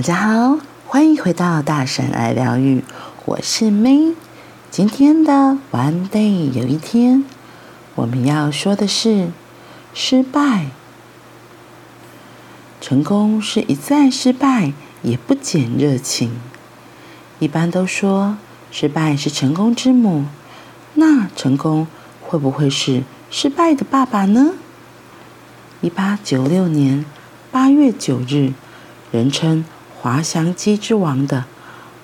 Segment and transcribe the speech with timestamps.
[0.00, 2.82] 大家好，欢迎回到大神爱疗愈，
[3.26, 4.14] 我是 May。
[4.70, 7.22] 今天的 One Day 有一天，
[7.96, 9.28] 我们要说的是
[9.92, 10.68] 失败。
[12.80, 16.40] 成功是一再失败，也不减热情。
[17.38, 18.38] 一般都说
[18.70, 20.24] 失败是成功之母，
[20.94, 21.86] 那成功
[22.22, 24.52] 会不会是失败的爸爸呢？
[25.82, 27.04] 一八九六年
[27.50, 28.54] 八月九日，
[29.12, 29.62] 人称
[30.02, 31.44] 滑翔机之王的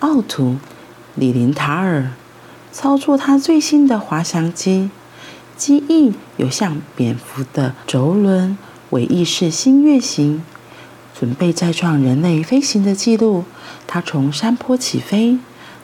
[0.00, 0.54] 奥图·
[1.14, 2.10] 李林塔尔
[2.72, 4.90] 操作他最新的滑翔机，
[5.56, 8.58] 机翼有像蝙蝠的轴轮，
[8.90, 10.42] 尾翼是新月形。
[11.16, 13.44] 准备再创人类飞行的记录，
[13.86, 15.38] 他从山坡起飞，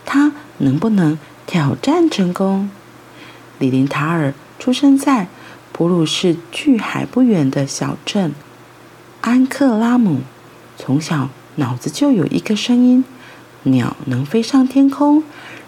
[0.04, 1.16] 他能不能
[1.46, 2.68] 挑战成功？
[3.60, 5.28] 李林塔尔出生在
[5.70, 8.34] 普鲁士距海不远的小镇
[9.20, 10.22] 安克拉姆，
[10.76, 11.28] 从小
[11.60, 13.04] 脑子就有一个声音：
[13.62, 15.22] 鸟能飞上天空，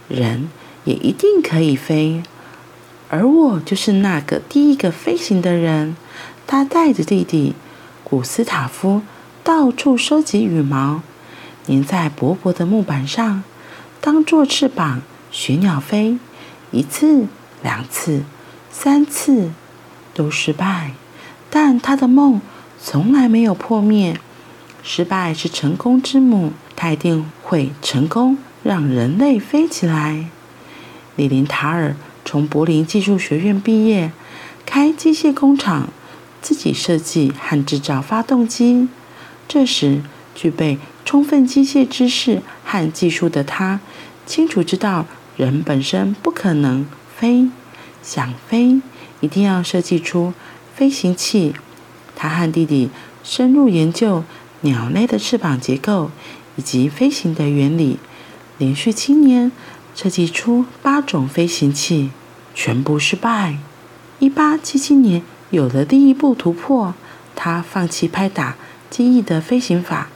[0.09, 0.49] 人
[0.85, 2.23] 也一定可以飞。
[3.09, 5.95] 而我就是那个第一个飞行的人。
[6.47, 7.55] 他带着弟弟
[8.03, 9.03] 古斯塔夫。
[9.45, 11.03] 到处收集羽毛，
[11.67, 13.43] 粘在薄薄的木板上，
[14.01, 16.17] 当做翅膀学鸟飞。
[16.71, 17.27] 一次、
[17.61, 18.23] 两次、
[18.71, 19.51] 三次
[20.15, 20.93] 都失败，
[21.51, 22.41] 但他的梦
[22.81, 24.21] 从来没有破灭。
[24.83, 30.27] 失败是成功之母，他一定会成功，让人类飞起来。
[31.17, 34.11] 李林塔尔从柏林技术学院毕业，
[34.67, 35.89] 开机械工厂，
[36.41, 38.89] 自己设计和制造发动机。
[39.47, 40.03] 这时，
[40.35, 43.81] 具备充分机械知识和技术的他，
[44.27, 46.87] 清楚知道人本身不可能
[47.17, 47.49] 飞，
[48.03, 48.81] 想飞
[49.21, 50.33] 一定要设计出
[50.75, 51.55] 飞行器。
[52.17, 52.89] 他和弟弟
[53.23, 54.25] 深入研究
[54.63, 56.11] 鸟类的翅膀结构
[56.57, 57.99] 以及飞行的原理，
[58.59, 59.53] 连续七年
[59.95, 62.11] 设计出八种飞行器，
[62.55, 63.59] 全部失败。
[64.19, 66.95] 一八七七年有了第一步突破，
[67.37, 68.57] 他放弃拍打。
[68.91, 70.11] 机翼的飞行法，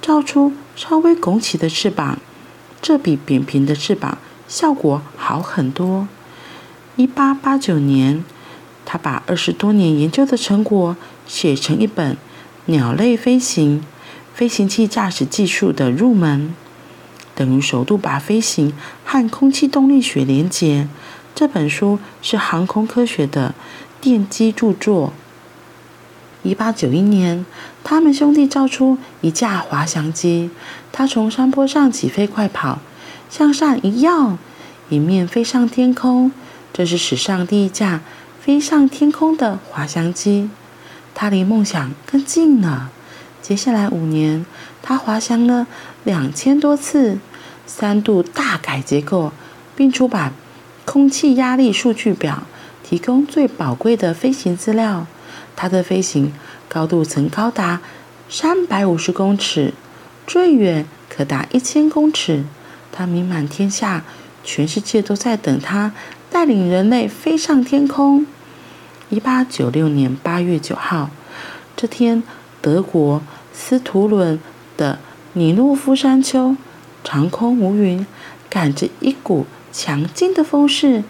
[0.00, 2.18] 造出稍微拱起的翅膀，
[2.80, 4.16] 这比扁平的翅膀
[4.48, 6.08] 效果好很多。
[6.96, 8.24] 一八八九年，
[8.86, 10.96] 他把二十多年研究的成果
[11.26, 12.14] 写成一本
[12.66, 13.84] 《鸟类飞行
[14.34, 16.48] 飞行器驾驶技术的入门》，
[17.34, 18.72] 等于首度把飞行
[19.04, 20.88] 和空气动力学连结。
[21.34, 23.54] 这本书是航空科学的
[24.00, 25.12] 奠基著作。
[26.44, 27.44] 一八九一年，
[27.82, 30.50] 他们兄弟造出一架滑翔机。
[30.92, 32.78] 他从山坡上起飞快跑，
[33.28, 34.38] 向上一跃，
[34.90, 36.30] 迎面飞上天空。
[36.72, 38.00] 这是史上第一架
[38.40, 40.48] 飞上天空的滑翔机。
[41.14, 42.90] 他离梦想更近了。
[43.40, 44.46] 接下来五年，
[44.82, 45.66] 他滑翔了
[46.04, 47.18] 两千多次，
[47.66, 49.32] 三度大改结构，
[49.74, 50.32] 并出版
[50.84, 52.44] 空气压力数据表，
[52.82, 55.06] 提供最宝贵的飞行资料。
[55.56, 56.32] 他的飞行
[56.68, 57.80] 高度曾高达
[58.28, 59.74] 三百五十公尺，
[60.26, 62.44] 最远可达一千公尺。
[62.90, 64.04] 他名满天下，
[64.44, 65.92] 全世界都在等他
[66.30, 68.26] 带领人类飞上天空。
[69.12, 71.10] 一八九六年八月九号，
[71.76, 72.22] 这天，
[72.62, 73.20] 德国
[73.52, 74.40] 斯图伦
[74.78, 74.98] 的
[75.34, 76.56] 尼诺夫山丘，
[77.04, 78.06] 长空无云，
[78.48, 81.04] 赶着一股强劲的风势。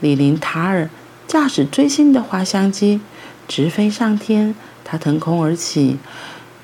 [0.00, 0.90] 李林塔尔
[1.26, 3.00] 驾驶最新的滑翔机。
[3.48, 4.54] 直飞上天，
[4.84, 5.96] 他腾空而起，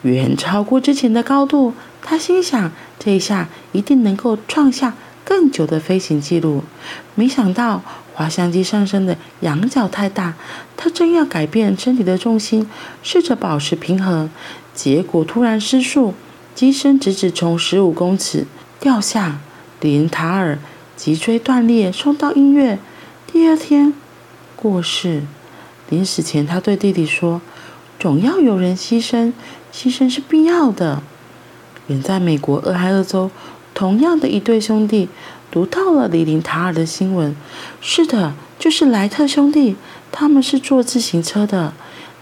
[0.03, 1.73] 远超过之前的高度。
[2.03, 4.93] 他心想，这一下一定能够创下
[5.29, 6.63] 更久的飞行记录。
[7.15, 7.83] 没想到，
[8.15, 10.33] 滑翔机上升的仰角太大，
[10.75, 12.67] 他正要改变身体的重心，
[13.03, 14.31] 试着保持平衡，
[14.73, 16.15] 结果突然失速，
[16.55, 18.47] 机身直直从十五公尺
[18.81, 19.41] 掉下。
[19.83, 20.59] 李林塔尔
[20.97, 22.79] 脊椎断裂，送到医院，
[23.31, 23.93] 第二天
[24.57, 25.25] 过世。
[25.91, 27.43] 临死前，他对弟弟说
[28.01, 29.35] ：“总要有人牺牲，
[29.75, 31.03] 牺牲是必要的。”
[31.89, 33.31] 远在美国俄亥俄州，
[33.79, 35.09] 同样的一对兄弟
[35.53, 37.37] 读到了李林塔尔的新闻。
[37.81, 39.77] 是的，就是莱特兄弟，
[40.11, 41.73] 他们是做自行车的。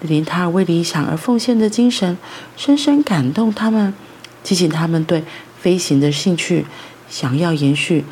[0.03, 2.19] 李林塔尔为理想而奉献的精神，
[2.59, 3.95] 深深感动他们，
[4.43, 5.25] 激起他们对
[5.59, 6.67] 飞行的兴趣，
[7.09, 8.05] 想要延续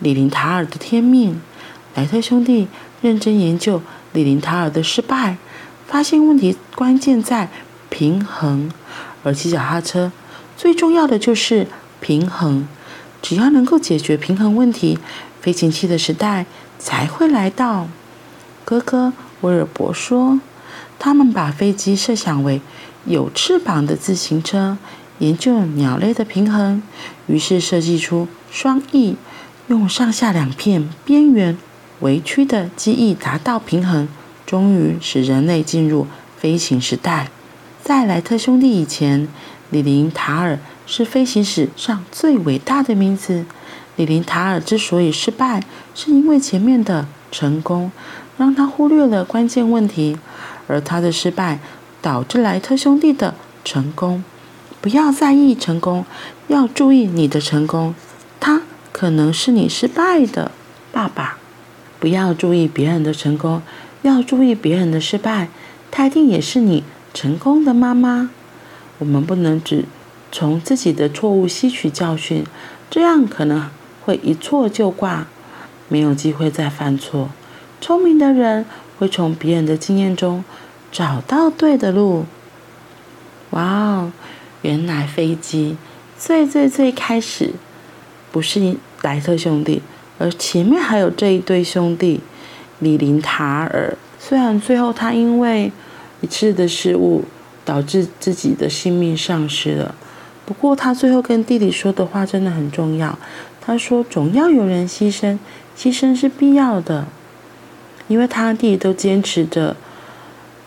[0.00, 1.40] 李林塔尔的天命。
[1.94, 2.66] 莱特兄弟
[3.00, 3.80] 认真研究。
[4.12, 5.36] 李林塔尔的失败，
[5.86, 7.48] 发现问题关键在
[7.90, 8.72] 平衡，
[9.22, 10.10] 而骑脚踏车
[10.56, 11.68] 最重要的就是
[12.00, 12.66] 平衡。
[13.28, 14.98] 只要能够解决平衡问题，
[15.42, 16.46] 飞行器的时代
[16.78, 17.86] 才会来到。
[18.64, 20.40] 哥哥威尔伯说
[20.98, 22.62] ：“他们把飞机设想为
[23.04, 24.78] 有翅膀的自行车，
[25.18, 26.82] 研究鸟类的平衡，
[27.26, 29.16] 于是设计出双翼，
[29.66, 31.58] 用上下两片边缘
[32.00, 34.08] 微曲的机翼达到平衡，
[34.46, 36.06] 终于使人类进入
[36.38, 37.28] 飞行时代。
[37.84, 39.28] 在莱特兄弟以前，
[39.70, 43.44] 李林塔尔是飞行史上最伟大的名字。
[43.96, 45.62] 李林塔尔之所以失败，
[45.94, 47.90] 是因为前面的成功
[48.36, 50.16] 让他忽略了关键问题，
[50.68, 51.58] 而他的失败
[52.00, 53.34] 导致莱特兄弟的
[53.64, 54.22] 成功。
[54.80, 56.06] 不要在意成功，
[56.46, 57.94] 要注意你的成功，
[58.38, 58.62] 他
[58.92, 60.52] 可能是你失败的
[60.92, 61.36] 爸爸。
[61.98, 63.60] 不要注意别人的成功，
[64.02, 65.48] 要注意别人的失败，
[65.90, 68.30] 他一定也是你成功的妈妈。
[68.98, 69.84] 我们不能只
[70.30, 72.44] 从自己的错误吸取教训，
[72.90, 73.70] 这样可能
[74.04, 75.26] 会一错就挂，
[75.88, 77.30] 没有机会再犯错。
[77.80, 78.66] 聪明的人
[78.98, 80.44] 会从别人的经验中
[80.90, 82.26] 找到对的路。
[83.50, 84.12] 哇哦！
[84.62, 85.76] 原来飞机
[86.18, 87.52] 最最最开始
[88.32, 89.80] 不是莱特兄弟，
[90.18, 92.20] 而前面还有这一对兄弟
[92.80, 93.96] 李林塔尔。
[94.18, 95.70] 虽然最后他因为
[96.20, 97.24] 一次的失误
[97.68, 99.94] 导致自己的性命丧失了，
[100.46, 103.18] 不过他最后跟弟弟说的话真的很重要。
[103.60, 105.38] 他说：“总要有人牺牲，
[105.76, 107.06] 牺牲是必要的，
[108.06, 109.76] 因为他弟弟都坚持着，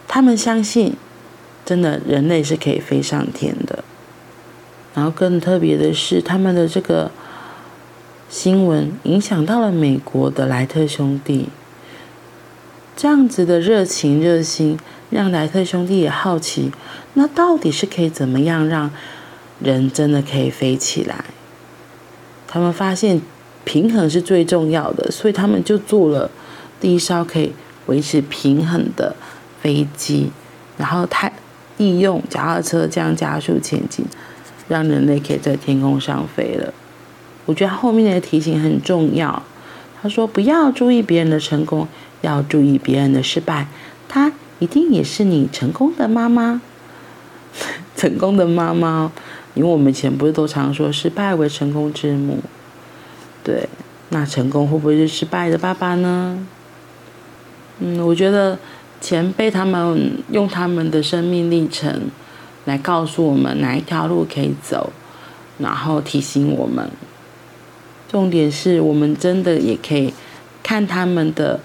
[0.07, 0.95] 他们相信。”
[1.65, 3.83] 真的，人类是可以飞上天的。
[4.93, 7.09] 然后更特别的是，他们的这个
[8.29, 11.49] 新闻影响到了美国的莱特兄弟。
[12.95, 14.77] 这样子的热情热心，
[15.11, 16.71] 让莱特兄弟也好奇，
[17.13, 18.89] 那到底是可以怎么样让
[19.59, 21.23] 人真的可以飞起来？
[22.47, 23.21] 他们发现
[23.63, 26.31] 平衡是最重要的，所以他们就做了
[26.79, 27.53] 第一艘可以
[27.85, 29.15] 维持平衡的
[29.61, 30.31] 飞机，
[30.77, 31.31] 然后他。
[31.77, 34.05] 利用脚踏车这样加速前进，
[34.67, 36.71] 让人类可以在天空上飞了。
[37.47, 39.41] 我觉得后面的提醒很重要。
[39.99, 41.87] 他说：“不要注意别人的成功，
[42.21, 43.65] 要注意别人的失败。
[44.07, 44.31] 他
[44.61, 46.61] 一定也是你成功的妈妈，
[47.97, 49.11] 成功的妈妈。
[49.55, 52.39] 因为我们以前不是都常说失败为成功之母？
[53.43, 53.67] 对，
[54.07, 56.47] 那成功会不会是失败的爸爸呢？
[57.79, 58.57] 嗯，我觉得。”
[59.01, 62.11] 前辈他们用他们的生命历程
[62.65, 64.93] 来告诉我们哪一条路可以走，
[65.57, 66.87] 然后提醒我们。
[68.07, 70.13] 重点是我们真的也可以
[70.61, 71.59] 看他们的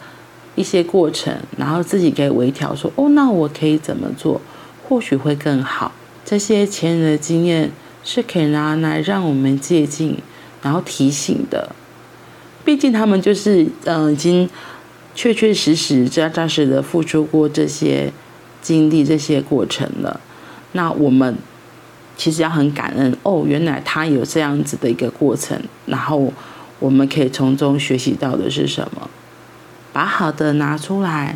[0.56, 4.40] 一些过程，然后自己可以微调，说哦，那我可以怎么做，
[4.88, 5.92] 或许会更好。
[6.24, 7.70] 这些前人的经验
[8.02, 10.16] 是可以拿来让我们借鉴，
[10.60, 11.70] 然后提醒的。
[12.64, 14.50] 毕竟他们就是嗯、已经。
[15.18, 18.12] 确确实实、扎扎实的付出过这些
[18.60, 20.20] 经历、这些过程了。
[20.72, 21.34] 那我们
[22.18, 26.30] 其实要很感恩哦，原来他有这样子的一个过程，然后
[26.78, 29.08] 我们可以从中学习到的是什么？
[29.96, 31.34] 把好的拿出来，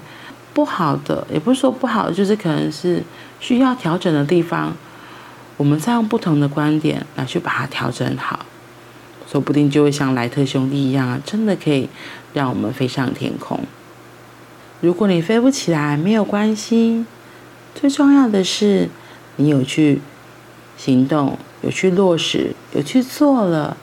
[0.52, 3.02] 不好的也不是说不好，就是可能是
[3.40, 4.76] 需要调整的地方，
[5.56, 8.40] 我们再用不同的观点来去把它调整好。
[9.26, 11.88] 说不定就会像莱特兄弟一样啊，真的可以
[12.34, 13.58] 让我们飞上天空。
[14.82, 17.06] 如果你飞不起来，没有关系，
[17.74, 18.90] 最重要的是
[19.36, 20.02] 你有去
[20.76, 23.78] 行动，有去落实，有去做了。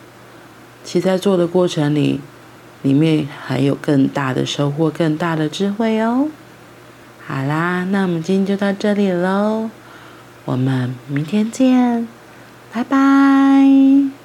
[0.83, 2.21] 其实在做的过程里，
[2.87, 6.29] 里面还有更大的收获，更大的智慧哦。
[7.25, 9.69] 好啦，那我们今天就到这里喽，
[10.45, 12.07] 我们明天见，
[12.71, 14.16] 拜拜。